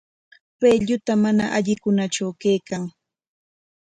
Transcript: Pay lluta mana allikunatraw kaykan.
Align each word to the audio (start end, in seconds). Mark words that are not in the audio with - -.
Pay 0.59 0.75
lluta 0.87 1.13
mana 1.23 1.45
allikunatraw 1.57 2.31
kaykan. 2.41 2.83